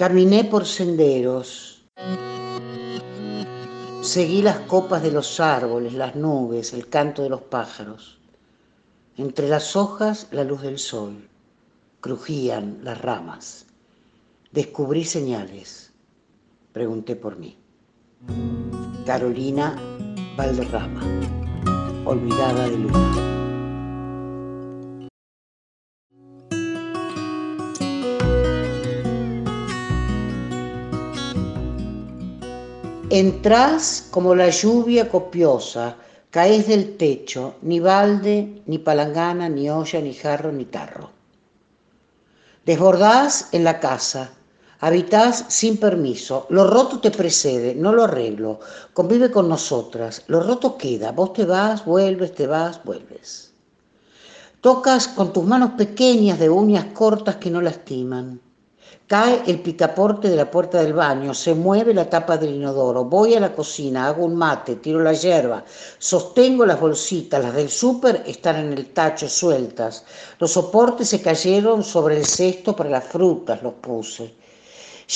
[0.00, 1.84] Caminé por senderos,
[4.00, 8.18] seguí las copas de los árboles, las nubes, el canto de los pájaros.
[9.18, 11.28] Entre las hojas la luz del sol,
[12.00, 13.66] crujían las ramas.
[14.52, 15.92] Descubrí señales,
[16.72, 17.58] pregunté por mí.
[19.04, 19.76] Carolina
[20.34, 21.02] Valderrama,
[22.06, 23.29] olvidada de luna.
[33.12, 35.96] Entrás como la lluvia copiosa,
[36.30, 41.10] caes del techo, ni balde, ni palangana, ni olla, ni jarro, ni tarro.
[42.64, 44.30] Desbordás en la casa,
[44.78, 48.60] habitás sin permiso, lo roto te precede, no lo arreglo,
[48.92, 53.52] convive con nosotras, lo roto queda, vos te vas, vuelves, te vas, vuelves.
[54.60, 58.40] Tocas con tus manos pequeñas de uñas cortas que no lastiman
[59.06, 63.34] Cae el picaporte de la puerta del baño, se mueve la tapa del inodoro, voy
[63.34, 65.64] a la cocina, hago un mate, tiro la hierba,
[65.98, 70.04] sostengo las bolsitas, las del súper están en el tacho sueltas,
[70.38, 74.34] los soportes se cayeron sobre el cesto para las frutas, los puse.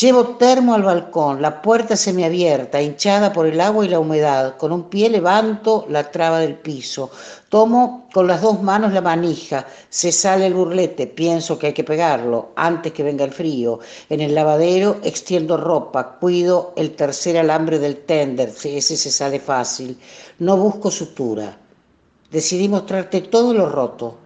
[0.00, 4.56] Llevo termo al balcón, la puerta semiabierta, hinchada por el agua y la humedad.
[4.56, 7.12] Con un pie levanto la traba del piso.
[7.48, 9.65] Tomo con las dos manos la manija.
[9.89, 11.06] Se sale el burlete.
[11.06, 13.78] Pienso que hay que pegarlo antes que venga el frío.
[14.09, 16.19] En el lavadero extiendo ropa.
[16.19, 18.48] Cuido el tercer alambre del tender.
[18.48, 19.97] Ese se sale fácil.
[20.41, 21.56] No busco sutura.
[22.33, 24.17] Decidí mostrarte todo lo roto.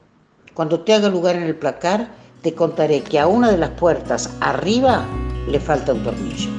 [0.55, 2.09] Cuando te haga lugar en el placar,
[2.41, 5.07] te contaré que a una de las puertas arriba
[5.49, 6.51] le falta un tornillo.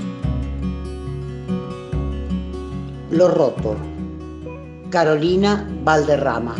[3.11, 3.75] Lo roto.
[4.89, 6.55] Carolina Valderrama.